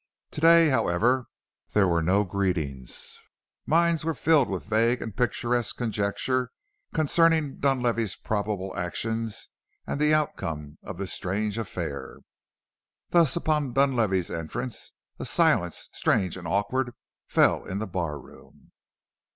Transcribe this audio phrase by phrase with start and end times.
[0.31, 1.27] To day, however,
[1.73, 3.19] there were no greetings.
[3.67, 6.49] Minds were filled with vague and picturesque conjecture
[6.91, 9.49] concerning Dunlavey's probable actions
[9.85, 12.17] and the outcome of this strange affair.
[13.11, 16.95] Thus upon Dunlavey's entrance a silence strange and awkward
[17.27, 18.71] fell in the bar room.